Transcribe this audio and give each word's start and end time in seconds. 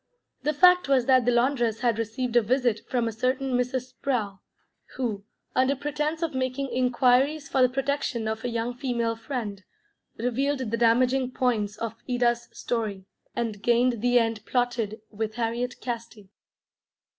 The 0.41 0.55
fact 0.55 0.89
was 0.89 1.05
that 1.05 1.25
the 1.25 1.31
laundress 1.31 1.81
had 1.81 1.99
received 1.99 2.35
a 2.35 2.41
visit 2.41 2.81
from 2.89 3.07
a 3.07 3.11
certain 3.11 3.51
Mrs. 3.53 3.93
Sprowl, 3.93 4.39
who, 4.95 5.25
under 5.55 5.75
pretence 5.75 6.23
of 6.23 6.33
making 6.33 6.69
inquiries 6.69 7.47
for 7.47 7.61
the 7.61 7.69
protection 7.69 8.27
of 8.27 8.43
a 8.43 8.49
young 8.49 8.73
female 8.73 9.15
friend, 9.15 9.63
revealed 10.17 10.71
the 10.71 10.75
damaging 10.77 11.29
points 11.29 11.77
of 11.77 11.93
Ida's 12.09 12.49
story, 12.51 13.05
and 13.35 13.61
gained 13.61 14.01
the 14.01 14.17
end 14.17 14.43
plotted 14.43 14.99
with 15.11 15.35
Harriet 15.35 15.79
Casti. 15.81 16.31